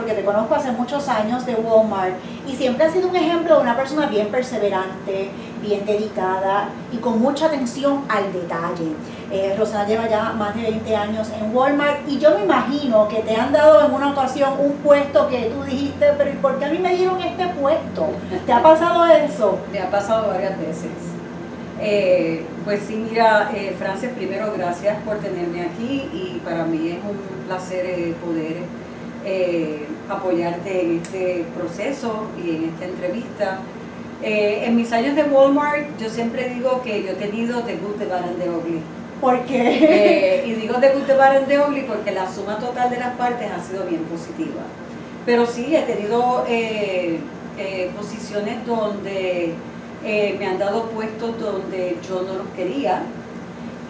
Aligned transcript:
porque 0.00 0.14
te 0.14 0.24
conozco 0.24 0.54
hace 0.54 0.72
muchos 0.72 1.06
años 1.08 1.44
de 1.44 1.54
Walmart 1.56 2.14
y 2.48 2.56
siempre 2.56 2.86
has 2.86 2.92
sido 2.94 3.08
un 3.08 3.16
ejemplo 3.16 3.56
de 3.56 3.62
una 3.62 3.76
persona 3.76 4.06
bien 4.06 4.28
perseverante, 4.28 5.28
bien 5.60 5.84
dedicada 5.84 6.70
y 6.90 6.96
con 6.96 7.20
mucha 7.20 7.46
atención 7.46 8.04
al 8.08 8.32
detalle. 8.32 8.92
Eh, 9.30 9.54
Rosana 9.58 9.86
lleva 9.86 10.08
ya 10.08 10.32
más 10.32 10.54
de 10.56 10.62
20 10.62 10.96
años 10.96 11.28
en 11.38 11.54
Walmart 11.54 12.08
y 12.08 12.18
yo 12.18 12.34
me 12.34 12.44
imagino 12.44 13.08
que 13.08 13.18
te 13.18 13.36
han 13.36 13.52
dado 13.52 13.86
en 13.86 13.92
una 13.92 14.12
ocasión 14.12 14.54
un 14.58 14.72
puesto 14.76 15.28
que 15.28 15.52
tú 15.54 15.64
dijiste, 15.64 16.06
pero 16.16 16.30
¿y 16.30 16.36
por 16.36 16.58
qué 16.58 16.64
a 16.64 16.70
mí 16.70 16.78
me 16.78 16.96
dieron 16.96 17.20
este 17.20 17.46
puesto? 17.48 18.06
¿Te 18.46 18.52
ha 18.54 18.62
pasado 18.62 19.04
eso? 19.04 19.58
Me 19.70 19.80
ha 19.80 19.90
pasado 19.90 20.28
varias 20.28 20.58
veces. 20.58 20.92
Eh, 21.78 22.46
pues 22.64 22.80
sí, 22.86 22.96
mira, 22.96 23.50
eh, 23.54 23.74
Frances, 23.78 24.12
primero 24.14 24.50
gracias 24.56 24.96
por 25.02 25.18
tenerme 25.18 25.62
aquí 25.62 26.08
y 26.12 26.40
para 26.42 26.64
mí 26.64 26.88
es 26.88 26.98
un 27.04 27.46
placer 27.46 27.84
eh, 27.84 28.14
poder 28.24 28.56
eh, 29.24 29.86
apoyarte 30.08 30.82
en 30.82 30.96
este 30.98 31.44
proceso 31.56 32.26
y 32.42 32.56
en 32.56 32.64
esta 32.64 32.84
entrevista. 32.86 33.58
en 34.22 34.76
mis 34.76 34.92
años 34.92 35.16
de 35.16 35.22
Walmart 35.24 35.98
yo 35.98 36.10
siempre 36.10 36.50
digo 36.50 36.82
que 36.82 37.02
yo 37.02 37.10
he 37.12 37.14
tenido 37.14 37.62
The 37.62 37.76
Good, 37.76 37.96
The 37.98 38.06
Bad 38.06 38.24
and 38.24 38.42
The 38.42 38.50
Ugly. 38.50 38.80
¿Por 39.20 39.40
qué? 39.46 40.44
y 40.46 40.52
digo 40.54 40.74
The 40.80 40.90
Good, 40.92 41.04
The 41.04 41.14
Bad 41.14 41.36
and 41.38 41.48
The 41.48 41.58
Ugly 41.60 41.82
porque 41.82 42.12
la 42.12 42.30
suma 42.30 42.58
total 42.58 42.90
de 42.90 42.98
las 42.98 43.14
partes 43.16 43.48
ha 43.50 43.62
sido 43.62 43.84
bien 43.84 44.02
positiva. 44.04 44.62
Pero 45.24 45.46
sí, 45.46 45.74
he 45.74 45.82
tenido 45.82 46.44
posiciones 47.96 48.66
donde 48.66 49.54
eh, 50.02 50.34
me 50.38 50.46
han 50.46 50.58
dado 50.58 50.84
puestos 50.84 51.38
donde 51.38 51.98
yo 52.08 52.22
no 52.22 52.38
los 52.38 52.46
quería 52.56 53.02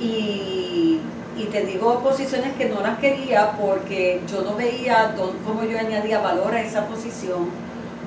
y, 0.01 0.99
te 1.45 1.65
digo 1.65 2.01
posiciones 2.01 2.55
que 2.55 2.69
no 2.69 2.81
las 2.81 2.99
quería 2.99 3.53
porque 3.53 4.21
yo 4.31 4.43
no 4.43 4.57
veía 4.57 5.15
cómo 5.17 5.65
yo 5.65 5.79
añadía 5.79 6.21
valor 6.21 6.55
a 6.55 6.63
esa 6.63 6.87
posición 6.87 7.49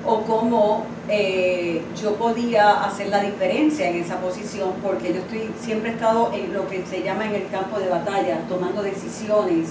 o 0.06 0.20
cómo 0.22 0.84
eh, 1.08 1.82
yo 2.00 2.14
podía 2.16 2.84
hacer 2.84 3.08
la 3.08 3.20
diferencia 3.22 3.88
en 3.88 3.96
esa 3.96 4.18
posición 4.18 4.72
porque 4.82 5.14
yo 5.14 5.20
estoy 5.20 5.50
siempre 5.60 5.90
he 5.90 5.94
estado 5.94 6.30
en 6.34 6.52
lo 6.52 6.68
que 6.68 6.84
se 6.84 7.02
llama 7.02 7.26
en 7.26 7.34
el 7.34 7.48
campo 7.48 7.78
de 7.78 7.88
batalla, 7.88 8.40
tomando 8.48 8.82
decisiones, 8.82 9.70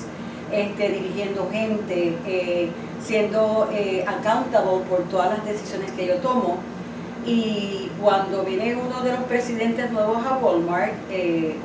este, 0.52 0.89
dirigiendo 0.89 1.47
gente, 1.52 2.17
eh, 2.25 2.69
siendo 3.03 3.69
accountable 4.08 4.86
por 4.89 5.03
todas 5.09 5.38
las 5.38 5.45
decisiones 5.45 5.91
que 5.91 6.08
yo 6.08 6.16
tomo. 6.17 6.58
Y 7.25 7.89
cuando 8.02 8.44
viene 8.44 8.75
uno 8.75 9.02
de 9.02 9.11
los 9.14 9.23
presidentes 9.23 9.91
nuevos 9.91 10.17
a 10.25 10.38
Walmart, 10.38 10.94
eh, 11.09 11.56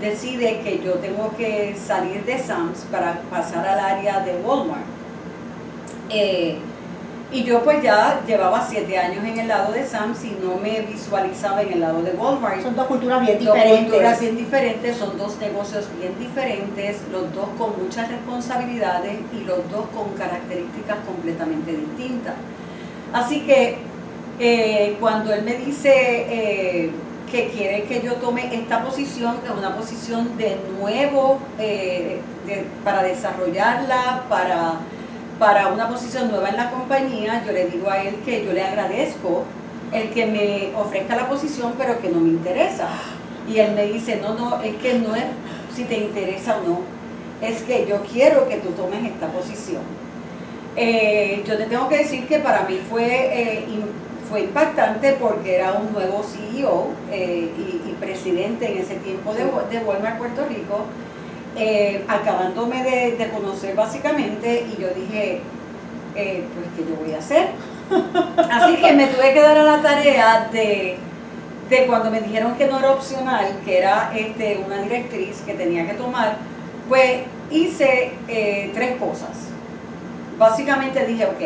decide 0.00 0.60
que 0.60 0.80
yo 0.82 0.94
tengo 0.94 1.34
que 1.36 1.76
salir 1.76 2.24
de 2.24 2.38
Sam's 2.38 2.86
para 2.90 3.20
pasar 3.30 3.66
al 3.66 3.78
área 3.78 4.20
de 4.20 4.36
Walmart. 4.36 4.84
Eh, 6.08 6.58
y 7.32 7.44
yo 7.44 7.62
pues 7.62 7.80
ya 7.80 8.22
llevaba 8.26 8.66
siete 8.68 8.98
años 8.98 9.24
en 9.24 9.38
el 9.38 9.46
lado 9.46 9.72
de 9.72 9.86
Sam's 9.86 10.24
y 10.24 10.36
no 10.42 10.56
me 10.56 10.80
visualizaba 10.80 11.62
en 11.62 11.74
el 11.74 11.80
lado 11.80 12.02
de 12.02 12.10
Walmart. 12.12 12.62
Son 12.62 12.74
dos 12.74 12.86
culturas 12.86 13.20
bien 13.20 13.38
diferentes. 13.38 13.70
Dos 13.70 13.80
culturas 13.80 14.20
bien 14.20 14.36
diferentes, 14.36 14.96
son 14.96 15.18
dos 15.18 15.38
negocios 15.38 15.88
bien 16.00 16.18
diferentes, 16.18 17.02
los 17.12 17.32
dos 17.32 17.48
con 17.56 17.80
muchas 17.80 18.08
responsabilidades 18.08 19.18
y 19.32 19.44
los 19.44 19.58
dos 19.70 19.86
con 19.94 20.14
características 20.14 20.96
completamente 21.06 21.72
distintas. 21.72 22.34
Así 23.12 23.42
que 23.42 23.78
eh, 24.40 24.96
cuando 24.98 25.32
él 25.32 25.42
me 25.42 25.54
dice 25.54 25.92
eh, 25.92 26.90
que 27.30 27.48
quiere 27.48 27.84
que 27.84 28.02
yo 28.02 28.14
tome 28.14 28.54
esta 28.54 28.84
posición, 28.84 29.38
que 29.38 29.48
es 29.48 29.54
una 29.54 29.76
posición 29.76 30.36
de 30.36 30.58
nuevo 30.78 31.38
eh, 31.58 32.20
para 32.84 33.02
desarrollarla, 33.02 34.24
para, 34.28 34.74
para 35.38 35.68
una 35.68 35.88
posición 35.88 36.30
nueva 36.30 36.48
en 36.48 36.56
la 36.56 36.70
compañía, 36.70 37.42
yo 37.46 37.52
le 37.52 37.66
digo 37.66 37.88
a 37.90 38.02
él 38.02 38.16
que 38.24 38.44
yo 38.44 38.52
le 38.52 38.62
agradezco 38.62 39.44
el 39.92 40.10
que 40.10 40.26
me 40.26 40.76
ofrezca 40.76 41.16
la 41.16 41.28
posición, 41.28 41.74
pero 41.78 42.00
que 42.00 42.08
no 42.08 42.20
me 42.20 42.30
interesa. 42.30 42.88
Y 43.48 43.58
él 43.58 43.72
me 43.74 43.86
dice, 43.86 44.20
no, 44.22 44.34
no, 44.34 44.62
es 44.62 44.76
que 44.76 44.94
no 44.94 45.14
es 45.16 45.24
si 45.74 45.84
te 45.84 45.96
interesa 45.98 46.58
o 46.58 46.68
no, 46.68 46.80
es 47.40 47.62
que 47.62 47.86
yo 47.88 48.02
quiero 48.02 48.48
que 48.48 48.56
tú 48.56 48.70
tomes 48.70 49.04
esta 49.04 49.28
posición. 49.28 49.82
yo 50.76 51.56
te 51.56 51.66
tengo 51.68 51.88
que 51.88 51.98
decir 51.98 52.26
que 52.26 52.38
para 52.38 52.62
mí 52.64 52.80
fue 52.88 53.64
fue 54.30 54.42
impactante 54.42 55.16
porque 55.20 55.56
era 55.56 55.72
un 55.72 55.92
nuevo 55.92 56.22
CEO 56.22 56.88
eh, 57.10 57.50
y, 57.58 57.90
presidente 58.00 58.72
en 58.72 58.78
ese 58.78 58.94
tiempo 58.94 59.34
de, 59.34 59.44
de 59.44 59.84
Walmart 59.84 60.16
Puerto 60.16 60.46
Rico, 60.48 60.86
eh, 61.54 62.02
acabándome 62.08 62.82
de, 62.82 63.28
conocer 63.28 63.74
básicamente 63.74 64.66
y 64.66 64.80
yo 64.80 64.88
dije, 64.88 65.40
eh, 66.14 66.44
pues 66.54 66.66
¿qué 66.74 66.90
yo 66.90 66.96
voy 66.98 67.12
a 67.12 67.18
hacer? 67.18 67.48
Así 68.50 68.76
que 68.76 68.92
me 68.94 69.08
tuve 69.08 69.34
que 69.34 69.40
dar 69.40 69.58
a 69.58 69.64
la 69.64 69.82
tarea 69.82 70.48
de, 70.50 70.96
de 71.68 71.86
cuando 71.86 72.10
me 72.10 72.22
dijeron 72.22 72.54
que 72.54 72.66
no 72.68 72.78
era 72.78 72.92
opcional, 72.92 73.60
que 73.66 73.78
era 73.78 74.12
este, 74.16 74.62
una 74.64 74.80
directriz 74.80 75.42
que 75.44 75.52
tenía 75.52 75.86
que 75.86 75.94
tomar, 75.94 76.36
pues 76.88 77.20
hice 77.50 78.12
tres 78.72 78.96
cosas. 78.96 79.30
Básicamente 80.38 81.04
dije, 81.04 81.26
ok, 81.26 81.42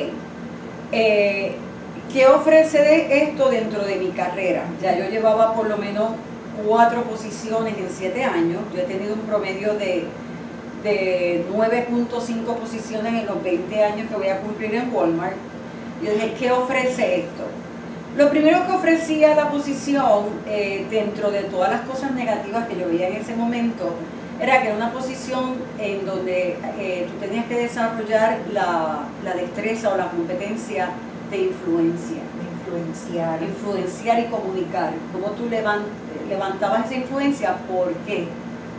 ¿Qué 2.12 2.26
ofrece 2.26 3.24
esto 3.24 3.48
dentro 3.48 3.84
de 3.84 3.96
mi 3.96 4.10
carrera? 4.10 4.64
Ya 4.80 4.96
yo 4.96 5.08
llevaba 5.10 5.54
por 5.54 5.68
lo 5.68 5.76
menos 5.76 6.10
cuatro 6.66 7.02
posiciones 7.02 7.76
en 7.76 7.88
siete 7.90 8.22
años. 8.22 8.62
Yo 8.72 8.80
he 8.80 8.84
tenido 8.84 9.14
un 9.14 9.20
promedio 9.20 9.74
de, 9.74 10.04
de 10.84 11.44
9.5 11.52 12.44
posiciones 12.56 13.14
en 13.14 13.26
los 13.26 13.42
20 13.42 13.84
años 13.84 14.08
que 14.08 14.16
voy 14.16 14.28
a 14.28 14.40
cumplir 14.40 14.74
en 14.74 14.94
Walmart. 14.94 15.36
Yo 16.02 16.12
dije, 16.12 16.34
¿qué 16.38 16.52
ofrece 16.52 17.20
esto? 17.20 17.44
Lo 18.16 18.30
primero 18.30 18.64
que 18.66 18.72
ofrecía 18.72 19.34
la 19.34 19.50
posición, 19.50 20.26
eh, 20.46 20.86
dentro 20.88 21.32
de 21.32 21.42
todas 21.44 21.70
las 21.70 21.80
cosas 21.80 22.12
negativas 22.12 22.68
que 22.68 22.78
yo 22.78 22.86
veía 22.86 23.08
en 23.08 23.16
ese 23.16 23.34
momento, 23.34 23.92
era 24.40 24.60
que 24.60 24.68
era 24.68 24.76
una 24.76 24.92
posición 24.92 25.56
en 25.80 26.06
donde 26.06 26.56
eh, 26.78 27.06
tú 27.08 27.26
tenías 27.26 27.46
que 27.46 27.56
desarrollar 27.56 28.38
la, 28.52 29.00
la 29.24 29.34
destreza 29.34 29.92
o 29.92 29.96
la 29.96 30.10
competencia 30.10 30.90
de 31.30 31.38
influencia. 31.38 32.22
influenciar. 32.52 33.42
Influenciar 33.42 34.20
y 34.20 34.24
comunicar. 34.24 34.92
¿Cómo 35.12 35.28
tú 35.32 35.48
levantabas 35.48 36.86
esa 36.86 36.94
influencia? 36.94 37.56
¿Por 37.68 37.92
qué? 38.06 38.26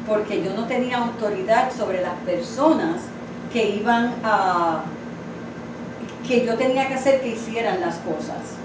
Porque 0.08 0.44
yo 0.44 0.54
no 0.54 0.66
tenía 0.66 0.98
autoridad 0.98 1.72
sobre 1.72 2.02
las 2.02 2.14
personas 2.26 3.02
que 3.52 3.70
iban 3.70 4.14
a... 4.24 4.84
que 6.28 6.46
yo 6.46 6.56
tenía 6.56 6.88
que 6.88 6.96
hacer 6.96 7.22
que 7.22 7.30
hicieran 7.30 7.82
las 7.82 7.96
cosas. 7.98 8.58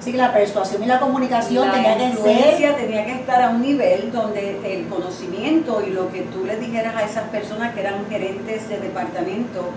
Sí, 0.00 0.12
la 0.12 0.32
persuasión 0.32 0.84
y 0.84 0.86
la 0.86 1.00
comunicación 1.00 1.70
tenía 1.70 1.98
que 1.98 2.16
ser... 2.16 2.76
tenía 2.76 3.04
que 3.04 3.12
estar 3.12 3.42
a 3.42 3.50
un 3.50 3.62
nivel 3.62 4.10
donde 4.12 4.58
el 4.64 4.86
conocimiento 4.88 5.82
y 5.86 5.90
lo 5.90 6.10
que 6.10 6.22
tú 6.22 6.44
le 6.44 6.56
dijeras 6.56 6.96
a 6.96 7.02
esas 7.02 7.24
personas 7.24 7.74
que 7.74 7.80
eran 7.80 8.06
gerentes 8.08 8.68
de 8.68 8.78
departamento 8.78 9.70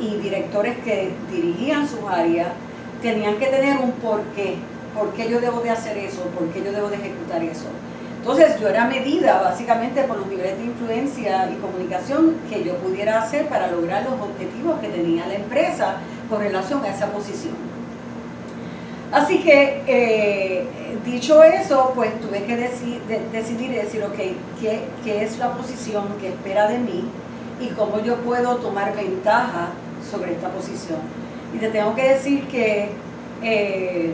y 0.00 0.16
directores 0.16 0.78
que 0.78 1.12
dirigían 1.30 1.88
sus 1.88 2.00
áreas, 2.08 2.48
tenían 3.04 3.36
que 3.36 3.46
tener 3.48 3.76
un 3.76 3.92
porqué, 3.92 4.56
por 4.94 5.12
qué 5.12 5.28
yo 5.28 5.38
debo 5.38 5.60
de 5.60 5.68
hacer 5.68 5.98
eso, 5.98 6.22
por 6.36 6.48
qué 6.48 6.64
yo 6.64 6.72
debo 6.72 6.88
de 6.88 6.96
ejecutar 6.96 7.42
eso. 7.42 7.66
Entonces 8.16 8.58
yo 8.58 8.68
era 8.70 8.86
medida 8.86 9.42
básicamente 9.42 10.02
por 10.04 10.16
los 10.16 10.26
niveles 10.26 10.56
de 10.56 10.64
influencia 10.64 11.50
y 11.50 11.56
comunicación 11.56 12.36
que 12.48 12.64
yo 12.64 12.76
pudiera 12.78 13.22
hacer 13.22 13.46
para 13.48 13.70
lograr 13.70 14.04
los 14.04 14.14
objetivos 14.14 14.80
que 14.80 14.88
tenía 14.88 15.26
la 15.26 15.34
empresa 15.34 15.96
con 16.30 16.40
relación 16.40 16.82
a 16.82 16.88
esa 16.88 17.08
posición. 17.08 17.52
Así 19.12 19.40
que, 19.40 19.82
eh, 19.86 20.66
dicho 21.04 21.42
eso, 21.42 21.92
pues 21.94 22.18
tuve 22.22 22.44
que 22.44 22.56
decidir 22.56 23.70
y 23.70 23.74
decir, 23.74 24.02
ok, 24.02 24.16
¿qué, 24.58 24.84
¿qué 25.04 25.24
es 25.24 25.38
la 25.38 25.52
posición 25.52 26.04
que 26.18 26.28
espera 26.28 26.68
de 26.68 26.78
mí 26.78 27.04
y 27.60 27.68
cómo 27.74 28.00
yo 28.00 28.16
puedo 28.16 28.56
tomar 28.56 28.96
ventaja 28.96 29.68
sobre 30.10 30.32
esta 30.32 30.48
posición? 30.48 31.23
Y 31.54 31.58
te 31.58 31.68
tengo 31.68 31.94
que 31.94 32.02
decir 32.02 32.48
que 32.48 32.88
eh, 33.42 34.10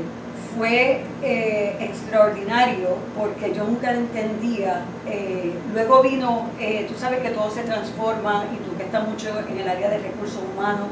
fue 0.56 1.00
eh, 1.22 1.76
extraordinario 1.80 2.98
porque 3.16 3.54
yo 3.54 3.64
nunca 3.64 3.92
entendía. 3.92 4.82
Eh, 5.08 5.54
luego 5.72 6.02
vino, 6.02 6.48
tú 6.86 6.94
sabes 6.98 7.20
que 7.20 7.30
todo 7.30 7.50
se 7.50 7.62
transforma 7.62 8.44
y 8.52 8.56
tú 8.68 8.76
que 8.76 8.82
estás 8.82 9.08
mucho 9.08 9.30
en 9.48 9.58
el 9.58 9.68
área 9.68 9.88
de 9.88 9.98
recursos 9.98 10.40
humanos 10.52 10.88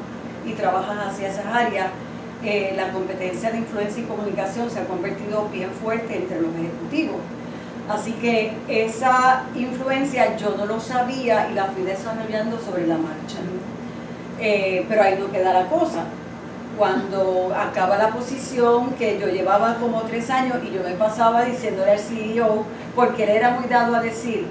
y 0.46 0.52
trabajas 0.52 0.96
hacia 1.08 1.28
esas 1.28 1.44
áreas, 1.46 1.88
la 2.76 2.92
competencia 2.92 3.50
de 3.50 3.58
influencia 3.58 4.02
y 4.02 4.06
comunicación 4.06 4.70
se 4.70 4.78
ha 4.78 4.84
convertido 4.84 5.48
bien 5.52 5.70
fuerte 5.70 6.16
entre 6.16 6.40
los 6.40 6.54
ejecutivos. 6.54 7.20
Así 7.90 8.12
que 8.12 8.52
esa 8.68 9.42
influencia 9.54 10.36
yo 10.36 10.54
no 10.56 10.64
lo 10.64 10.80
sabía 10.80 11.50
y 11.50 11.54
la 11.54 11.66
fui 11.66 11.82
desarrollando 11.82 12.58
sobre 12.58 12.86
la 12.86 12.96
marcha. 12.96 13.38
pero 14.38 15.02
ahí 15.02 15.18
no 15.18 15.30
queda 15.30 15.52
la 15.52 15.66
cosa 15.66 16.04
cuando 16.78 17.52
acaba 17.54 17.98
la 17.98 18.10
posición 18.10 18.90
que 18.92 19.18
yo 19.18 19.26
llevaba 19.26 19.76
como 19.80 20.02
tres 20.02 20.30
años 20.30 20.58
y 20.64 20.72
yo 20.72 20.82
me 20.82 20.92
pasaba 20.92 21.44
diciéndole 21.44 21.90
al 21.92 21.98
CEO, 21.98 22.64
porque 22.94 23.24
él 23.24 23.30
era 23.30 23.50
muy 23.50 23.68
dado 23.68 23.96
a 23.96 24.00
decir, 24.00 24.46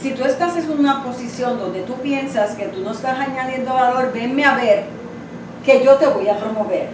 Si 0.00 0.12
tú 0.12 0.24
estás 0.24 0.56
en 0.56 0.70
una 0.70 1.02
posición 1.02 1.58
donde 1.58 1.82
tú 1.82 1.94
piensas 1.94 2.54
que 2.54 2.66
tú 2.66 2.80
no 2.82 2.92
estás 2.92 3.18
añadiendo 3.18 3.74
valor, 3.74 4.12
venme 4.12 4.44
a 4.44 4.54
ver 4.54 4.84
que 5.64 5.84
yo 5.84 5.96
te 5.96 6.06
voy 6.06 6.28
a 6.28 6.38
promover. 6.38 6.88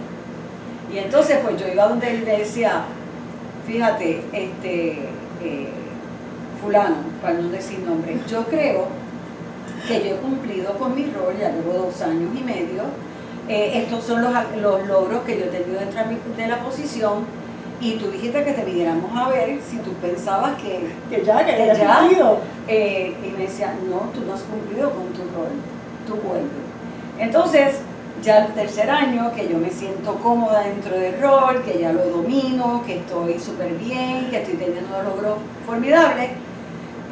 Y 0.91 0.97
entonces 0.97 1.37
pues 1.43 1.55
yo 1.61 1.67
iba 1.67 1.87
donde 1.87 2.09
él 2.09 2.25
decía, 2.25 2.85
fíjate, 3.67 4.23
este, 4.33 5.09
eh, 5.43 5.69
fulano, 6.61 6.95
para 7.21 7.35
no 7.35 7.49
decir 7.49 7.79
nombre, 7.79 8.17
yo 8.27 8.43
creo 8.45 8.87
que 9.87 10.03
yo 10.03 10.15
he 10.15 10.17
cumplido 10.17 10.73
con 10.77 10.95
mi 10.95 11.05
rol, 11.05 11.35
ya 11.39 11.51
llevo 11.51 11.73
dos 11.73 12.01
años 12.01 12.31
y 12.35 12.43
medio, 12.43 12.83
eh, 13.47 13.83
estos 13.83 14.03
son 14.03 14.21
los, 14.21 14.33
los, 14.61 14.87
logros 14.87 15.23
que 15.23 15.37
yo 15.37 15.45
he 15.45 15.49
tenido 15.49 15.79
dentro 15.79 16.01
de 16.35 16.47
la 16.47 16.59
posición 16.59 17.25
y 17.79 17.93
tú 17.93 18.09
dijiste 18.09 18.43
que 18.43 18.53
te 18.53 18.63
viniéramos 18.63 19.15
a 19.15 19.29
ver 19.29 19.59
si 19.61 19.77
tú 19.77 19.91
pensabas 19.93 20.59
que, 20.61 20.89
que 21.09 21.23
ya, 21.23 21.45
que, 21.45 21.55
que 21.55 21.67
ya, 21.67 21.99
cumplido. 21.99 22.39
Eh, 22.67 23.13
y 23.23 23.31
me 23.31 23.43
decía, 23.43 23.75
no, 23.87 24.09
tú 24.11 24.25
no 24.25 24.33
has 24.33 24.41
cumplido 24.41 24.89
con 24.91 25.07
tu 25.09 25.21
rol, 25.35 25.51
tú 26.07 26.15
vuelves. 26.27 26.49
Entonces, 27.19 27.79
ya 28.23 28.45
el 28.45 28.53
tercer 28.53 28.89
año 28.89 29.31
que 29.35 29.47
yo 29.47 29.57
me 29.57 29.69
siento 29.69 30.15
cómoda 30.15 30.61
dentro 30.61 30.97
del 30.97 31.21
rol, 31.21 31.61
que 31.63 31.79
ya 31.79 31.91
lo 31.91 32.05
domino, 32.05 32.81
que 32.85 32.97
estoy 32.97 33.37
súper 33.39 33.73
bien, 33.73 34.29
que 34.31 34.37
estoy 34.37 34.55
teniendo 34.55 34.89
unos 34.89 35.15
logros 35.15 35.37
formidables, 35.65 36.31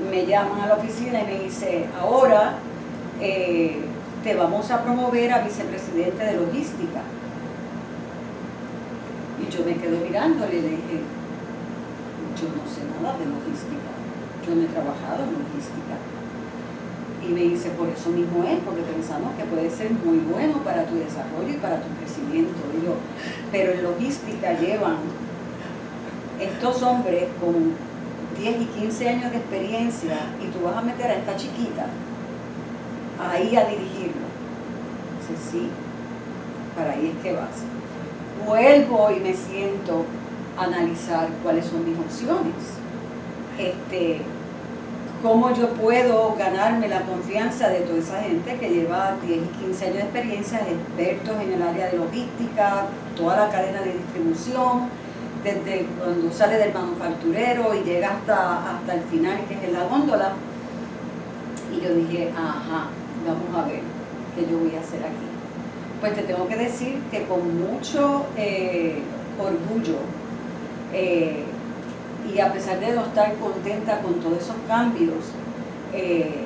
me 0.10 0.26
llaman 0.26 0.62
a 0.62 0.68
la 0.68 0.76
oficina 0.76 1.22
y 1.22 1.26
me 1.26 1.40
dice, 1.44 1.86
ahora 2.02 2.56
eh, 3.22 3.80
te 4.24 4.34
vamos 4.36 4.72
a 4.72 4.82
promover 4.82 5.34
a 5.34 5.44
vicepresidente 5.44 6.24
de 6.24 6.34
logística. 6.38 7.02
Y 9.38 9.52
yo 9.52 9.66
me 9.66 9.76
quedo 9.76 10.00
mirándole 10.00 10.56
y 10.56 10.62
le 10.62 10.70
dije, 10.70 11.04
yo 12.40 12.48
no 12.56 12.64
sé 12.64 12.88
nada 12.88 13.18
de 13.20 13.26
logística, 13.26 13.92
yo 14.48 14.56
no 14.56 14.62
he 14.64 14.68
trabajado 14.68 15.28
en 15.28 15.44
logística. 15.44 16.00
Y 17.22 17.28
me 17.28 17.42
dice, 17.42 17.70
por 17.72 17.90
eso 17.90 18.10
mismo 18.10 18.44
es, 18.44 18.60
porque 18.64 18.82
pensamos 18.82 19.36
que 19.36 19.44
puede 19.44 19.70
ser 19.70 19.92
muy 19.92 20.20
bueno 20.20 20.60
para 20.60 20.86
tu 20.86 20.96
desarrollo 20.96 21.50
y 21.50 21.58
para 21.58 21.82
tu 21.82 21.90
crecimiento. 22.00 22.60
Y 22.76 23.52
pero 23.52 23.74
en 23.74 23.84
logística 23.84 24.54
llevan 24.54 24.98
estos 26.40 26.82
hombres 26.82 27.26
con 27.40 27.76
10 28.40 28.62
y 28.62 28.66
15 28.66 29.10
años 29.10 29.32
de 29.32 29.38
experiencia 29.38 30.18
y 30.42 30.48
tú 30.48 30.66
vas 30.66 30.78
a 30.78 30.82
meter 30.82 31.12
a 31.12 31.16
esta 31.16 31.36
chiquita 31.36 31.88
ahí 33.20 33.56
a 33.56 33.66
dirigirlo. 33.66 34.24
Dice, 35.20 35.52
sí, 35.52 35.70
para 36.76 36.92
ahí 36.92 37.14
es 37.16 37.24
que 37.24 37.34
vas. 37.34 37.64
Vuelvo 38.46 39.12
y 39.12 39.20
me 39.20 39.34
siento 39.34 40.06
a 40.58 40.64
analizar 40.64 41.28
cuáles 41.44 41.66
son 41.66 41.88
mis 41.90 41.98
opciones. 41.98 42.54
Este, 43.58 44.22
cómo 45.24 45.54
yo 45.54 45.70
puedo 45.70 46.36
ganarme 46.38 46.90
la 46.90 47.02
confianza 47.02 47.70
de 47.70 47.80
toda 47.80 48.00
esa 48.00 48.22
gente 48.22 48.58
que 48.58 48.70
lleva 48.70 49.16
10 49.26 49.38
y 49.38 49.66
15 49.66 49.86
años 49.86 49.96
de 49.96 50.04
experiencia, 50.04 50.60
expertos 50.60 51.42
en 51.42 51.54
el 51.54 51.62
área 51.62 51.88
de 51.88 51.98
logística, 51.98 52.86
toda 53.16 53.38
la 53.38 53.50
cadena 53.50 53.82
de 53.82 53.94
distribución, 53.94 54.90
desde 55.44 55.86
cuando 55.98 56.32
sale 56.32 56.58
del 56.58 56.74
manufacturero 56.74 57.74
y 57.74 57.84
llega 57.84 58.12
hasta, 58.12 58.76
hasta 58.76 58.96
el 58.96 59.02
final, 59.04 59.40
que 59.48 59.54
es 59.56 59.64
en 59.64 59.74
la 59.74 59.84
góndola. 59.86 60.34
Y 61.72 61.82
yo 61.82 61.96
dije, 61.96 62.32
ajá, 62.36 62.88
vamos 63.26 63.56
a 63.56 63.68
ver 63.68 63.82
qué 64.36 64.50
yo 64.50 64.60
voy 64.60 64.76
a 64.76 64.80
hacer 64.80 65.00
aquí. 65.00 65.28
Pues 66.00 66.16
te 66.16 66.24
tengo 66.24 66.48
que 66.48 66.58
decir 66.58 67.00
que 67.12 67.24
con 67.24 67.42
mucho 67.60 68.26
eh, 68.38 69.00
orgullo 69.40 70.00
eh, 70.94 71.44
y 72.34 72.40
a 72.40 72.52
pesar 72.52 72.80
de 72.80 72.94
no 72.94 73.06
estar 73.06 73.34
contenta 73.36 74.00
con 74.02 74.16
todos 74.16 74.40
esos 74.40 74.56
cambios, 74.68 75.32
eh, 75.94 76.44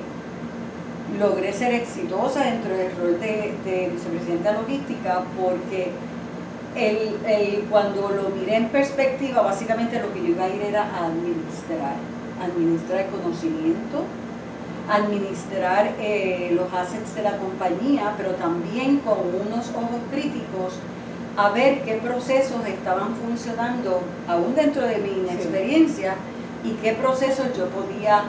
logré 1.20 1.54
ser 1.54 1.74
exitosa 1.74 2.44
dentro 2.44 2.76
del 2.76 2.96
rol 2.98 3.20
de, 3.20 3.54
de 3.66 3.90
vicepresidenta 3.94 4.52
logística 4.52 5.24
porque 5.40 5.92
el, 6.76 7.66
cuando 7.70 8.10
lo 8.10 8.30
miré 8.30 8.58
en 8.58 8.70
perspectiva, 8.70 9.42
básicamente 9.42 10.00
lo 10.00 10.14
que 10.14 10.20
yo 10.20 10.28
iba 10.28 10.44
a 10.44 10.50
ir 10.50 10.62
era 10.62 10.84
a 10.84 11.08
administrar, 11.08 11.96
administrar 12.42 13.08
conocimiento, 13.08 14.04
administrar 14.89 15.94
eh, 16.00 16.51
los 16.54 16.72
assets 16.74 17.16
de 17.16 17.24
la 17.24 17.38
compañía, 17.38 18.13
pero 18.18 18.31
también 18.31 19.00
con 19.00 19.18
unos 19.19 19.69
ojos 19.69 20.00
críticos 20.12 20.80
a 21.38 21.50
ver 21.50 21.81
qué 21.84 21.94
procesos 21.95 22.66
estaban 22.66 23.16
funcionando 23.16 24.01
aún 24.28 24.56
dentro 24.56 24.81
de 24.84 24.98
mi 24.98 25.10
inexperiencia 25.10 26.16
y 26.63 26.72
qué 26.81 26.94
procesos 26.94 27.56
yo 27.56 27.68
podía 27.68 28.24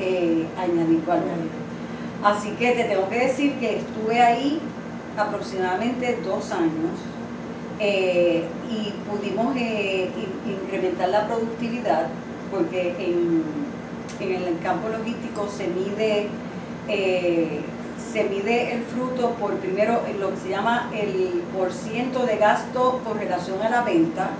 eh, 0.00 0.46
añadir 0.58 1.04
valor. 1.06 1.38
Así 2.22 2.50
que 2.52 2.72
te 2.72 2.84
tengo 2.84 3.08
que 3.08 3.26
decir 3.26 3.54
que 3.60 3.78
estuve 3.78 4.20
ahí 4.20 4.60
aproximadamente 5.16 6.18
dos 6.24 6.50
años 6.50 6.98
eh, 7.78 8.44
y 8.68 8.92
pudimos 9.08 9.54
eh, 9.56 10.10
incrementar 10.46 11.10
la 11.10 11.26
productividad 11.28 12.08
porque 12.50 12.94
en, 12.98 13.44
el 14.20 14.58
campo 14.62 14.88
logístico 14.88 15.48
se 15.48 15.68
mide, 15.68 16.28
eh, 16.88 17.60
se 18.12 18.24
mide 18.24 18.74
el 18.74 18.82
fruto 18.84 19.30
por 19.34 19.54
primero 19.56 20.02
lo 20.18 20.30
que 20.30 20.36
se 20.36 20.48
llama 20.50 20.90
el 20.94 21.42
porciento 21.56 22.24
de 22.26 22.36
gasto 22.36 23.00
con 23.04 23.18
relación 23.18 23.60
a 23.62 23.68
la 23.68 23.82
venta 23.82 24.30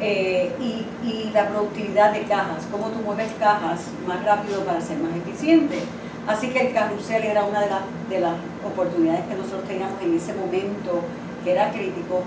y, 0.00 1.30
la 1.32 1.48
productividad 1.48 2.12
de 2.12 2.22
cajas, 2.22 2.66
cómo 2.70 2.88
tú 2.88 3.00
mueves 3.00 3.30
cajas 3.38 3.80
más 4.06 4.24
rápido 4.24 4.64
para 4.64 4.80
ser 4.80 4.98
más 4.98 5.14
eficiente. 5.14 5.78
Así 6.26 6.48
que 6.48 6.68
el 6.68 6.72
carrusel 6.72 7.24
era 7.24 7.44
una 7.44 7.60
de, 7.60 7.68
de 8.08 8.20
las 8.20 8.34
oportunidades 8.66 9.26
que 9.26 9.34
nosotros 9.34 9.64
teníamos 9.64 10.00
en 10.02 10.16
ese 10.16 10.32
momento 10.34 11.02
que 11.44 11.52
era 11.52 11.70
crítico, 11.70 12.22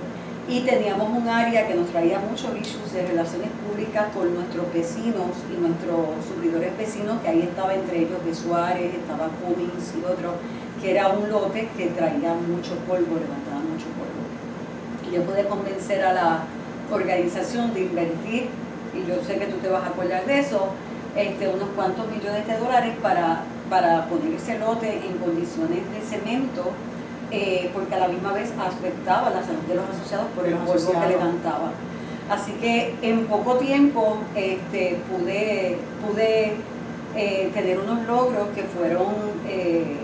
y 0.48 0.60
teníamos 0.62 1.10
un 1.10 1.28
área 1.30 1.68
que 1.68 1.76
nos 1.76 1.88
traía 1.88 2.20
muchos 2.20 2.52
issues 2.60 2.92
de 2.92 3.08
relaciones 3.08 3.50
públicas 3.66 4.08
con 4.14 4.34
nuestros 4.36 4.72
vecinos 4.74 5.32
y 5.50 5.60
nuestros 5.60 6.26
suplidores 6.28 6.78
vecinos, 6.78 7.22
que 7.22 7.30
ahí 7.30 7.42
estaba 7.44 7.74
entre 7.74 8.00
ellos 8.00 8.24
de 8.26 8.36
Suárez, 8.36 8.94
estaba 8.94 9.30
Cummings 9.40 9.94
y 9.98 10.04
otro, 10.04 10.34
que 10.82 10.92
era 10.92 11.10
un 11.10 11.30
lote 11.30 11.70
que 11.78 11.88
traía 11.88 12.34
mucho 12.34 12.76
polvo, 12.88 13.16
levantaba 13.16 13.64
mucho 13.64 13.88
polvo. 13.96 14.20
Y 15.10 15.16
yo 15.16 15.24
pude 15.24 15.46
convencer 15.46 16.04
a 16.04 16.12
la 16.12 16.44
organización 16.92 17.74
de 17.74 17.82
invertir, 17.82 18.50
y 18.94 19.10
yo 19.10 19.24
sé 19.26 19.40
que 19.40 19.46
tú 19.46 19.58
te 19.58 19.70
vas 19.70 19.84
a 19.84 19.88
acordar 19.88 20.26
de 20.26 20.40
eso, 20.40 20.68
este, 21.16 21.48
unos 21.48 21.70
cuantos 21.70 22.06
millones 22.12 22.46
de 22.46 22.58
dólares 22.58 22.94
para, 23.02 23.44
para 23.70 24.08
poner 24.08 24.34
ese 24.34 24.60
lote 24.60 25.08
en 25.08 25.18
condiciones 25.20 25.80
de 25.90 26.02
cemento 26.02 26.74
eh, 27.36 27.72
porque 27.74 27.96
a 27.96 27.98
la 27.98 28.08
misma 28.10 28.32
vez 28.32 28.54
afectaba 28.60 29.32
la 29.32 29.44
salud 29.44 29.64
de 29.68 29.74
los 29.74 29.90
asociados 29.90 30.28
por 30.36 30.46
el 30.46 30.54
polvo 30.54 31.02
que 31.02 31.08
levantaba. 31.08 31.72
Así 32.30 32.52
que 32.62 32.94
en 33.02 33.26
poco 33.26 33.56
tiempo 33.56 34.18
este, 34.36 35.00
pude, 35.10 35.80
pude 36.06 36.54
eh, 37.16 37.50
tener 37.52 37.80
unos 37.80 38.06
logros 38.06 38.50
que 38.54 38.62
fueron 38.62 39.08
eh, 39.48 39.96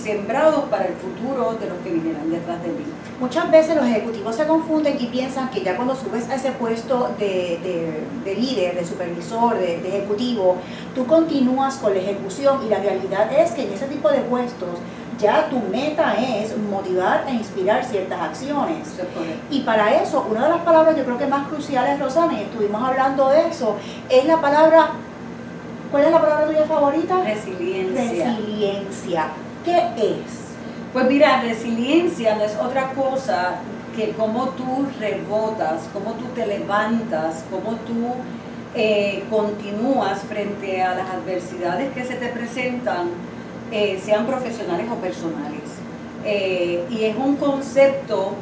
sembrados 0.00 0.66
para 0.66 0.84
el 0.86 0.94
futuro 0.94 1.54
de 1.54 1.68
los 1.68 1.78
que 1.78 1.90
vinieran 1.90 2.30
detrás 2.30 2.62
de 2.62 2.68
mí. 2.68 2.84
Muchas 3.18 3.50
veces 3.50 3.74
los 3.74 3.84
ejecutivos 3.84 4.36
se 4.36 4.46
confunden 4.46 4.96
y 5.00 5.06
piensan 5.06 5.50
que 5.50 5.62
ya 5.62 5.74
cuando 5.74 5.96
subes 5.96 6.30
a 6.30 6.36
ese 6.36 6.52
puesto 6.52 7.10
de, 7.18 8.04
líder, 8.24 8.76
de 8.76 8.86
supervisor, 8.86 9.58
de, 9.58 9.80
de, 9.80 9.88
ejecutivo, 9.88 10.56
tú 10.94 11.04
continúas 11.06 11.78
con 11.78 11.94
la 11.94 11.98
ejecución 11.98 12.60
y 12.64 12.68
la 12.68 12.78
realidad 12.78 13.28
es 13.32 13.50
que 13.52 13.64
en 13.64 13.72
ese 13.72 13.86
tipo 13.86 14.08
de 14.08 14.20
puestos 14.20 14.78
ya 15.18 15.48
tu 15.48 15.58
meta 15.70 16.14
es 16.14 16.56
motivar 16.58 17.24
e 17.28 17.32
inspirar 17.32 17.84
ciertas 17.84 18.20
acciones. 18.20 18.88
Y 19.50 19.60
para 19.60 20.02
eso, 20.02 20.26
una 20.30 20.44
de 20.44 20.50
las 20.50 20.60
palabras 20.60 20.96
yo 20.96 21.04
creo 21.04 21.18
que 21.18 21.26
más 21.26 21.48
cruciales, 21.48 21.98
Rosana, 21.98 22.34
y 22.34 22.42
estuvimos 22.42 22.82
hablando 22.82 23.28
de 23.30 23.48
eso, 23.48 23.76
es 24.08 24.24
la 24.26 24.40
palabra, 24.40 24.90
¿cuál 25.90 26.04
es 26.04 26.10
la 26.10 26.20
palabra 26.20 26.46
tuya 26.46 26.64
favorita? 26.64 27.22
Resiliencia. 27.22 28.26
Resiliencia. 28.26 29.26
¿Qué 29.64 29.78
es? 29.96 30.46
Pues 30.92 31.06
mira, 31.08 31.40
resiliencia 31.42 32.36
no 32.36 32.44
es 32.44 32.56
otra 32.56 32.90
cosa 32.92 33.56
que 33.96 34.10
cómo 34.12 34.50
tú 34.50 34.86
rebotas, 35.00 35.88
cómo 35.92 36.12
tú 36.12 36.26
te 36.34 36.46
levantas, 36.46 37.44
cómo 37.50 37.76
tú 37.78 38.14
eh, 38.74 39.24
continúas 39.30 40.20
frente 40.20 40.82
a 40.82 40.94
las 40.94 41.08
adversidades 41.08 41.92
que 41.94 42.04
se 42.04 42.14
te 42.14 42.28
presentan 42.28 43.08
eh, 43.72 44.00
sean 44.04 44.26
profesionales 44.26 44.86
o 44.90 44.96
personales. 44.96 45.62
Eh, 46.24 46.84
y 46.90 47.04
es 47.04 47.16
un 47.16 47.36
concepto 47.36 48.34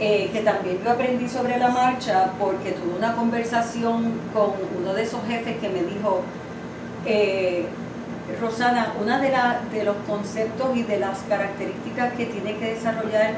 eh, 0.00 0.30
que 0.32 0.40
también 0.40 0.78
yo 0.84 0.90
aprendí 0.90 1.28
sobre 1.28 1.58
la 1.58 1.68
marcha 1.68 2.32
porque 2.38 2.72
tuve 2.72 2.96
una 2.96 3.14
conversación 3.14 4.12
con 4.32 4.52
uno 4.78 4.94
de 4.94 5.02
esos 5.02 5.20
jefes 5.26 5.58
que 5.58 5.68
me 5.68 5.82
dijo, 5.82 6.22
Rosana, 8.40 8.94
una 9.00 9.18
de, 9.18 9.32
de 9.76 9.84
los 9.84 9.96
conceptos 10.08 10.76
y 10.76 10.84
de 10.84 10.98
las 10.98 11.18
características 11.28 12.14
que 12.14 12.26
tiene 12.26 12.56
que 12.56 12.74
desarrollar 12.74 13.34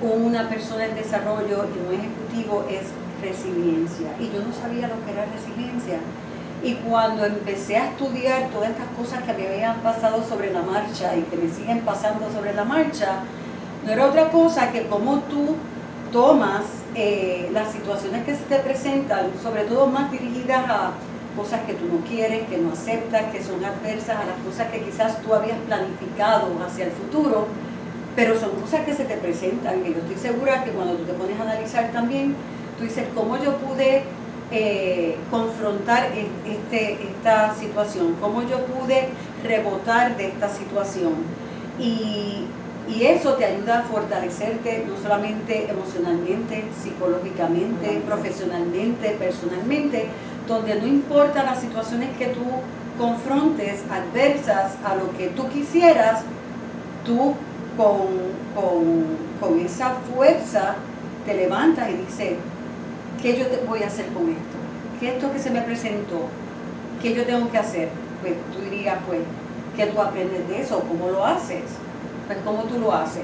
una 0.00 0.48
persona 0.48 0.86
en 0.86 0.94
desarrollo 0.94 1.66
y 1.74 1.86
un 1.86 2.00
ejecutivo 2.00 2.64
es 2.70 2.86
resiliencia. 3.22 4.08
Y 4.20 4.30
yo 4.30 4.42
no 4.42 4.52
sabía 4.54 4.88
lo 4.88 5.04
que 5.04 5.12
era 5.12 5.26
resiliencia. 5.26 5.98
Y 6.62 6.74
cuando 6.74 7.24
empecé 7.24 7.76
a 7.76 7.90
estudiar 7.90 8.48
todas 8.48 8.70
estas 8.70 8.88
cosas 8.96 9.22
que 9.22 9.32
me 9.32 9.48
habían 9.48 9.76
pasado 9.76 10.24
sobre 10.28 10.52
la 10.52 10.62
marcha 10.62 11.16
y 11.16 11.22
que 11.22 11.36
me 11.36 11.48
siguen 11.48 11.80
pasando 11.82 12.30
sobre 12.32 12.52
la 12.52 12.64
marcha, 12.64 13.20
no 13.84 13.92
era 13.92 14.06
otra 14.06 14.30
cosa 14.30 14.72
que 14.72 14.86
cómo 14.86 15.20
tú 15.30 15.56
tomas 16.12 16.62
eh, 16.94 17.48
las 17.52 17.72
situaciones 17.72 18.24
que 18.24 18.34
se 18.34 18.42
te 18.44 18.56
presentan, 18.56 19.30
sobre 19.42 19.64
todo 19.64 19.86
más 19.86 20.10
dirigidas 20.10 20.68
a 20.68 20.90
cosas 21.36 21.60
que 21.60 21.74
tú 21.74 21.84
no 21.84 22.04
quieres, 22.04 22.48
que 22.48 22.58
no 22.58 22.72
aceptas, 22.72 23.30
que 23.30 23.42
son 23.42 23.64
adversas 23.64 24.16
a 24.16 24.24
las 24.24 24.38
cosas 24.44 24.72
que 24.72 24.82
quizás 24.82 25.22
tú 25.22 25.32
habías 25.32 25.58
planificado 25.58 26.48
hacia 26.66 26.86
el 26.86 26.90
futuro, 26.90 27.46
pero 28.16 28.38
son 28.38 28.50
cosas 28.60 28.84
que 28.84 28.94
se 28.94 29.04
te 29.04 29.16
presentan 29.16 29.86
y 29.86 29.90
yo 29.90 30.00
estoy 30.00 30.16
segura 30.16 30.64
que 30.64 30.72
cuando 30.72 30.94
tú 30.94 31.04
te 31.04 31.12
pones 31.12 31.38
a 31.38 31.42
analizar 31.42 31.92
también, 31.92 32.34
tú 32.76 32.84
dices, 32.84 33.06
¿cómo 33.14 33.36
yo 33.36 33.56
pude 33.58 34.02
eh, 34.50 35.16
confrontar 35.30 36.08
este, 36.46 36.98
esta 37.02 37.54
situación? 37.54 38.16
¿Cómo 38.20 38.42
yo 38.42 38.64
pude 38.66 39.08
rebotar 39.42 40.16
de 40.16 40.28
esta 40.28 40.48
situación? 40.48 41.14
Y, 41.78 42.44
y 42.88 43.04
eso 43.04 43.34
te 43.34 43.44
ayuda 43.44 43.80
a 43.80 43.82
fortalecerte 43.82 44.84
no 44.88 45.00
solamente 45.00 45.70
emocionalmente, 45.70 46.64
psicológicamente, 46.82 48.00
profesionalmente, 48.06 49.10
personalmente, 49.18 50.06
donde 50.46 50.74
no 50.76 50.86
importa 50.86 51.44
las 51.44 51.60
situaciones 51.60 52.16
que 52.16 52.28
tú 52.28 52.44
confrontes 52.98 53.82
adversas 53.90 54.72
a 54.84 54.96
lo 54.96 55.16
que 55.16 55.28
tú 55.28 55.48
quisieras, 55.48 56.22
tú 57.04 57.34
con, 57.76 58.28
esa 59.64 59.94
fuerza 60.14 60.74
te 61.24 61.34
levantas 61.34 61.90
y 61.90 61.92
dices, 61.94 62.32
¿qué 63.20 63.36
yo 63.36 63.46
te 63.46 63.64
voy 63.66 63.82
a 63.82 63.86
hacer 63.86 64.06
con 64.06 64.28
esto? 64.28 64.56
¿Qué 65.00 65.08
es 65.08 65.14
esto 65.14 65.32
que 65.32 65.38
se 65.38 65.50
me 65.50 65.62
presentó? 65.62 66.26
¿Qué 67.02 67.14
yo 67.14 67.24
tengo 67.24 67.50
que 67.50 67.58
hacer? 67.58 67.88
Pues 68.20 68.34
tú 68.52 68.60
dirías, 68.70 68.98
pues, 69.06 69.20
¿qué 69.76 69.86
tú 69.86 70.00
aprendes 70.00 70.48
de 70.48 70.60
eso? 70.60 70.80
¿Cómo 70.80 71.10
lo 71.10 71.24
haces? 71.24 71.62
Pues, 72.26 72.38
¿cómo 72.44 72.64
tú 72.64 72.78
lo 72.78 72.92
haces? 72.92 73.22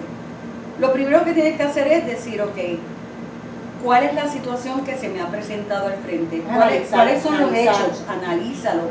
Lo 0.78 0.92
primero 0.92 1.24
que 1.24 1.32
tienes 1.32 1.56
que 1.56 1.62
hacer 1.62 1.86
es 1.88 2.06
decir, 2.06 2.40
ok, 2.42 2.56
¿cuál 3.82 4.04
es 4.04 4.14
la 4.14 4.28
situación 4.28 4.84
que 4.84 4.96
se 4.96 5.08
me 5.08 5.20
ha 5.20 5.28
presentado 5.28 5.88
al 5.88 5.96
frente? 5.96 6.42
¿Cuáles, 6.42 6.88
¿cuáles 6.88 7.22
son 7.22 7.40
los 7.40 7.52
hechos? 7.52 8.04
Analízalo. 8.08 8.82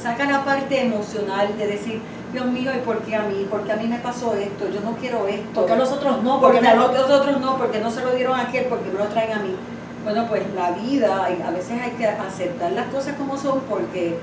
Saca 0.00 0.24
la 0.24 0.44
parte 0.44 0.80
emocional 0.82 1.56
de 1.58 1.66
decir, 1.66 2.00
Dios 2.32 2.46
mío, 2.46 2.72
¿y 2.74 2.80
por 2.80 3.02
qué 3.02 3.16
a 3.16 3.22
mí? 3.22 3.46
¿Por 3.50 3.64
qué 3.64 3.72
a 3.72 3.76
mí 3.76 3.86
me 3.86 3.98
pasó 3.98 4.34
esto? 4.34 4.70
Yo 4.72 4.80
no 4.80 4.96
quiero 4.96 5.26
esto. 5.28 5.48
Porque 5.52 5.72
a 5.72 5.76
los 5.76 5.90
otros 5.90 6.22
no? 6.22 6.40
Porque, 6.40 6.66
a 6.66 6.74
los 6.74 7.10
otros 7.10 7.40
no, 7.40 7.56
porque 7.58 7.80
no 7.80 7.90
se 7.90 8.02
lo 8.02 8.12
dieron 8.12 8.38
a 8.38 8.42
aquel, 8.42 8.64
porque 8.66 8.90
me 8.90 8.98
lo 8.98 9.06
traen 9.06 9.32
a 9.32 9.40
mí. 9.40 9.54
Bueno, 10.04 10.26
pues 10.28 10.42
la 10.54 10.70
vida, 10.72 11.26
a 11.26 11.50
veces 11.50 11.72
hay 11.82 11.90
que 11.90 12.06
aceptar 12.06 12.72
las 12.72 12.86
cosas 12.88 13.16
como 13.16 13.36
son 13.36 13.60
porque 13.68 14.16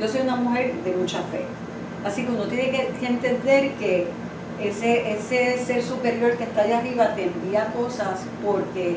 yo 0.00 0.08
soy 0.08 0.22
una 0.22 0.36
mujer 0.36 0.74
de 0.84 0.92
mucha 0.92 1.18
fe. 1.18 1.44
Así 2.04 2.24
que 2.24 2.32
uno 2.32 2.44
tiene 2.44 2.70
que, 2.70 3.06
entender 3.06 3.72
que 3.74 4.08
ese, 4.60 5.12
ese 5.12 5.64
ser 5.64 5.82
superior 5.82 6.36
que 6.36 6.44
está 6.44 6.62
allá 6.62 6.78
arriba 6.78 7.14
te 7.14 7.24
envía 7.24 7.72
cosas 7.72 8.20
porque 8.44 8.96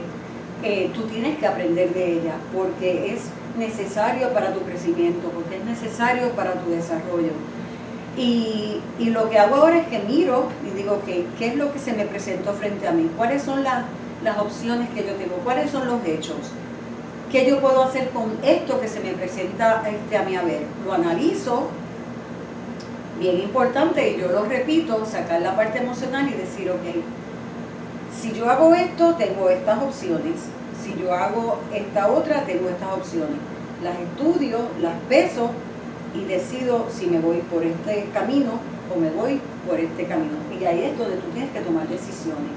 eh, 0.63 0.89
tú 0.93 1.01
tienes 1.03 1.37
que 1.37 1.45
aprender 1.45 1.93
de 1.93 2.13
ella, 2.13 2.35
porque 2.53 3.13
es 3.13 3.23
necesario 3.57 4.29
para 4.29 4.53
tu 4.53 4.61
crecimiento, 4.61 5.29
porque 5.29 5.57
es 5.57 5.65
necesario 5.65 6.29
para 6.31 6.53
tu 6.53 6.71
desarrollo. 6.71 7.33
Y, 8.17 8.81
lo 8.99 9.29
que 9.29 9.37
hago 9.37 9.55
ahora 9.55 9.77
es 9.77 9.87
que 9.87 9.99
miro 9.99 10.47
y 10.65 10.75
digo, 10.75 11.01
¿qué 11.05 11.47
es 11.47 11.55
lo 11.55 11.71
que 11.71 11.79
se 11.79 11.93
me 11.93 12.05
presentó 12.05 12.53
frente 12.53 12.87
a 12.87 12.91
mí? 12.91 13.09
¿Cuáles 13.17 13.43
son 13.43 13.63
las, 13.63 13.83
opciones 14.31 14.89
que 14.89 15.03
yo 15.03 15.13
tengo? 15.13 15.35
¿Cuáles 15.43 15.71
son 15.71 15.87
los 15.87 16.03
hechos? 16.05 16.37
¿Qué 17.31 17.47
yo 17.47 17.59
puedo 17.59 17.83
hacer 17.83 18.09
con 18.09 18.37
esto 18.43 18.79
que 18.79 18.87
se 18.87 18.99
me 18.99 19.11
presenta 19.13 19.83
este, 19.89 20.17
a 20.17 20.23
mí 20.23 20.35
a 20.35 20.43
ver? 20.43 20.61
Lo 20.85 20.93
analizo, 20.93 21.67
bien 23.19 23.39
importante, 23.39 24.11
y 24.11 24.19
yo 24.19 24.27
lo 24.27 24.45
repito, 24.45 25.05
sacar 25.05 25.41
la 25.41 25.55
parte 25.55 25.79
emocional 25.79 26.29
y 26.29 26.33
decir, 26.33 26.69
ok, 26.69 27.03
si 28.19 28.31
yo 28.33 28.49
hago 28.49 28.73
esto, 28.73 29.15
tengo 29.15 29.49
estas 29.49 29.81
opciones. 29.81 30.35
Si 30.81 30.95
yo 31.01 31.13
hago 31.13 31.59
esta 31.73 32.07
otra, 32.11 32.43
tengo 32.45 32.69
estas 32.69 32.93
opciones. 32.93 33.37
Las 33.83 33.99
estudio, 33.99 34.59
las 34.81 34.93
peso 35.09 35.49
y 36.15 36.25
decido 36.25 36.87
si 36.89 37.07
me 37.07 37.19
voy 37.19 37.37
por 37.51 37.63
este 37.63 38.09
camino 38.13 38.51
o 38.93 38.99
me 38.99 39.09
voy 39.09 39.41
por 39.67 39.79
este 39.79 40.05
camino. 40.05 40.37
Y 40.59 40.63
ahí 40.65 40.83
es 40.83 40.97
donde 40.97 41.17
tú 41.17 41.29
tienes 41.33 41.51
que 41.51 41.61
tomar 41.61 41.87
decisiones. 41.87 42.51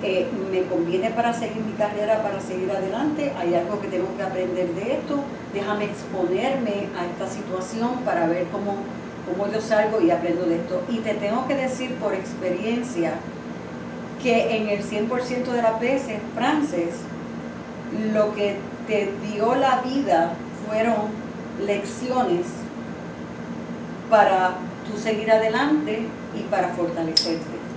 ¿Me 0.00 0.62
conviene 0.66 1.10
para 1.10 1.32
seguir 1.32 1.60
mi 1.62 1.72
carrera, 1.72 2.22
para 2.22 2.40
seguir 2.40 2.70
adelante? 2.70 3.32
¿Hay 3.36 3.54
algo 3.54 3.80
que 3.80 3.88
tengo 3.88 4.16
que 4.16 4.22
aprender 4.22 4.68
de 4.68 4.92
esto? 4.92 5.24
Déjame 5.52 5.86
exponerme 5.86 6.86
a 6.96 7.04
esta 7.04 7.26
situación 7.26 8.02
para 8.04 8.28
ver 8.28 8.46
cómo, 8.52 8.76
cómo 9.26 9.52
yo 9.52 9.60
salgo 9.60 10.00
y 10.00 10.12
aprendo 10.12 10.46
de 10.46 10.56
esto. 10.56 10.82
Y 10.88 10.98
te 10.98 11.14
tengo 11.14 11.48
que 11.48 11.56
decir 11.56 11.96
por 11.96 12.14
experiencia 12.14 13.14
que 14.22 14.56
en 14.56 14.68
el 14.68 14.84
100% 14.84 15.44
de 15.46 15.62
las 15.62 15.80
veces, 15.80 16.20
Frances, 16.32 16.94
lo 18.12 18.34
que 18.34 18.56
te 18.86 19.12
dio 19.32 19.56
la 19.56 19.80
vida 19.80 20.34
fueron 20.64 21.08
lecciones 21.66 22.46
para 24.08 24.54
tú 24.88 24.96
seguir 24.96 25.30
adelante 25.30 26.06
y 26.36 26.42
para 26.42 26.68
fortalecerte. 26.68 27.67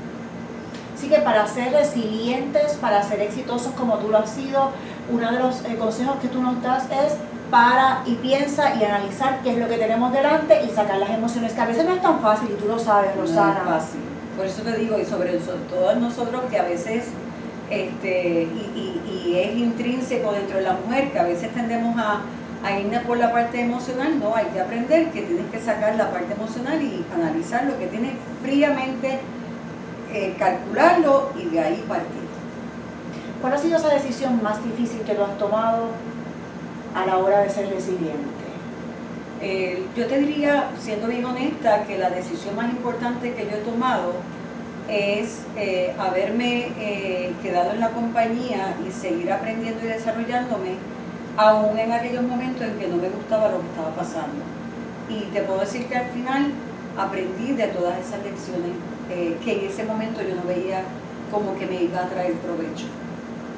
Así 1.01 1.09
que 1.09 1.17
para 1.21 1.47
ser 1.47 1.73
resilientes, 1.73 2.73
para 2.73 3.01
ser 3.01 3.21
exitosos 3.21 3.73
como 3.73 3.95
tú 3.95 4.09
lo 4.09 4.19
has 4.19 4.29
sido, 4.29 4.69
uno 5.11 5.31
de 5.31 5.39
los 5.39 5.65
eh, 5.65 5.75
consejos 5.79 6.17
que 6.21 6.27
tú 6.27 6.43
nos 6.43 6.61
das 6.61 6.83
es 6.91 7.13
para 7.49 8.03
y 8.05 8.13
piensa 8.17 8.75
y 8.75 8.83
analizar 8.83 9.39
qué 9.41 9.53
es 9.53 9.57
lo 9.57 9.67
que 9.67 9.77
tenemos 9.77 10.13
delante 10.13 10.63
y 10.63 10.69
sacar 10.69 10.99
las 10.99 11.09
emociones, 11.09 11.53
que 11.53 11.61
a 11.61 11.65
veces 11.65 11.85
no 11.85 11.95
es 11.95 12.03
tan 12.03 12.19
fácil 12.19 12.51
y 12.51 12.61
tú 12.61 12.67
lo 12.67 12.77
sabes, 12.77 13.15
Rosana. 13.17 13.63
No 13.65 13.75
es 13.75 13.83
fácil. 13.83 14.01
Por 14.37 14.45
eso 14.45 14.61
te 14.61 14.77
digo, 14.77 14.99
y 14.99 15.03
sobre 15.03 15.39
todo 15.71 15.95
nosotros 15.95 16.43
que 16.51 16.59
a 16.59 16.63
veces, 16.65 17.05
este, 17.71 18.43
y, 18.43 19.01
y 19.11 19.39
es 19.39 19.57
intrínseco 19.57 20.33
dentro 20.33 20.57
de 20.57 20.65
la 20.65 20.73
mujer, 20.73 21.11
que 21.11 21.17
a 21.17 21.23
veces 21.23 21.51
tendemos 21.51 21.97
a 21.97 22.21
a 22.63 22.79
irme 22.79 22.99
por 22.99 23.17
la 23.17 23.31
parte 23.31 23.59
emocional, 23.59 24.19
no, 24.19 24.35
hay 24.35 24.45
que 24.53 24.61
aprender 24.61 25.09
que 25.09 25.23
tienes 25.23 25.49
que 25.51 25.59
sacar 25.59 25.95
la 25.95 26.11
parte 26.11 26.33
emocional 26.33 26.79
y 26.79 27.03
analizar 27.11 27.65
lo 27.65 27.79
que 27.79 27.87
tienes 27.87 28.11
fríamente, 28.43 29.19
eh, 30.13 30.35
calcularlo 30.37 31.31
y 31.37 31.45
de 31.45 31.59
ahí 31.59 31.85
partir. 31.87 32.21
¿Cuál 33.41 33.53
ha 33.53 33.57
sido 33.57 33.77
esa 33.77 33.89
decisión 33.89 34.41
más 34.43 34.63
difícil 34.63 35.01
que 35.01 35.15
tú 35.15 35.23
has 35.23 35.37
tomado 35.37 35.87
a 36.93 37.05
la 37.05 37.17
hora 37.17 37.39
de 37.39 37.49
ser 37.49 37.69
resiliente? 37.69 38.41
Eh, 39.41 39.83
yo 39.95 40.05
te 40.05 40.19
diría, 40.19 40.69
siendo 40.79 41.07
bien 41.07 41.25
honesta, 41.25 41.83
que 41.85 41.97
la 41.97 42.09
decisión 42.09 42.55
más 42.55 42.69
importante 42.69 43.33
que 43.33 43.45
yo 43.45 43.57
he 43.57 43.61
tomado 43.61 44.13
es 44.87 45.43
eh, 45.57 45.95
haberme 45.97 46.71
quedado 47.41 47.71
en 47.71 47.79
la 47.79 47.89
compañía 47.89 48.75
y 48.85 48.91
seguir 48.91 49.31
aprendiendo 49.31 49.85
y 49.85 49.87
desarrollándome 49.87 50.75
aún 51.37 51.79
en 51.79 51.91
aquellos 51.91 52.23
momentos 52.23 52.67
en 52.67 52.77
que 52.77 52.87
no 52.87 52.97
me 52.97 53.09
gustaba 53.09 53.49
lo 53.49 53.61
que 53.61 53.67
estaba 53.67 53.89
pasando. 53.95 54.43
Y 55.09 55.23
te 55.33 55.41
puedo 55.41 55.61
decir 55.61 55.85
que 55.87 55.95
al 55.95 56.07
final 56.07 56.51
aprendí 56.97 57.53
de 57.53 57.67
todas 57.67 57.97
esas 57.99 58.21
lecciones 58.23 58.71
eh, 59.11 59.37
que 59.43 59.59
en 59.59 59.69
ese 59.69 59.83
momento 59.83 60.21
yo 60.21 60.35
no 60.35 60.43
veía 60.47 60.83
como 61.31 61.57
que 61.57 61.65
me 61.65 61.83
iba 61.83 62.01
a 62.01 62.09
traer 62.09 62.33
provecho. 62.35 62.85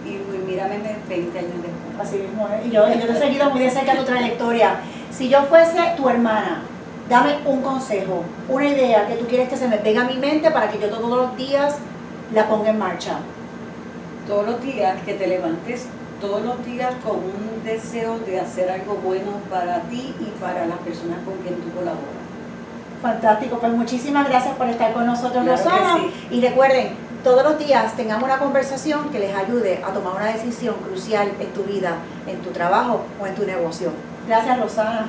Y 0.06 0.20
mírame 0.46 0.80
20 1.08 1.40
años 1.40 1.52
después. 1.54 2.00
Así 2.00 2.18
mismo, 2.18 2.48
¿eh? 2.48 2.64
y 2.66 2.72
yo, 2.72 2.88
yo 2.88 3.08
te 3.08 3.14
he 3.14 3.20
seguido 3.20 3.50
muy 3.50 3.62
de 3.62 3.70
cerca 3.70 3.96
tu 3.96 4.04
trayectoria. 4.04 4.80
Si 5.12 5.30
yo 5.30 5.44
fuese 5.44 5.80
tu 5.96 6.10
hermana, 6.10 6.64
dame 7.10 7.38
un 7.46 7.62
consejo, 7.62 8.24
una 8.50 8.68
idea 8.68 9.08
que 9.08 9.16
tú 9.16 9.28
quieres 9.28 9.48
que 9.48 9.56
se 9.56 9.68
me 9.68 9.78
pegue 9.78 10.00
a 10.00 10.06
mi 10.06 10.18
mente 10.18 10.52
para 10.52 10.70
que 10.70 10.80
yo 10.80 10.90
todos 10.90 11.10
los 11.10 11.38
días 11.38 11.76
la 12.34 12.48
ponga 12.48 12.72
en 12.72 12.80
marcha. 12.80 13.20
Todos 14.28 14.46
los 14.46 14.62
días 14.62 15.02
que 15.06 15.14
te 15.14 15.28
levantes 15.28 15.88
todos 16.24 16.42
los 16.42 16.66
días 16.66 16.94
con 17.04 17.18
un 17.18 17.64
deseo 17.66 18.18
de 18.20 18.40
hacer 18.40 18.72
algo 18.72 18.96
bueno 19.04 19.32
para 19.50 19.82
ti 19.90 20.16
y 20.22 20.40
para 20.40 20.66
las 20.66 20.78
personas 20.78 21.20
con 21.26 21.34
quien 21.40 21.56
tú 21.56 21.70
colaboras. 21.76 22.23
Fantástico, 23.04 23.60
pues 23.60 23.74
muchísimas 23.74 24.30
gracias 24.30 24.56
por 24.56 24.66
estar 24.70 24.94
con 24.94 25.06
nosotros, 25.06 25.46
Rosana. 25.46 25.98
Y 26.32 26.40
recuerden, 26.40 26.94
todos 27.22 27.44
los 27.44 27.60
días 27.60 27.98
tengamos 27.98 28.24
una 28.24 28.38
conversación 28.38 29.10
que 29.10 29.20
les 29.20 29.36
ayude 29.36 29.84
a 29.84 29.92
tomar 29.92 30.16
una 30.16 30.28
decisión 30.28 30.76
crucial 30.76 31.34
en 31.38 31.48
tu 31.52 31.64
vida, 31.64 31.98
en 32.26 32.38
tu 32.38 32.52
trabajo 32.52 33.02
o 33.22 33.28
en 33.28 33.36
tu 33.36 33.46
negocio. 33.46 33.92
Gracias, 34.26 34.58
Rosana. 34.58 35.08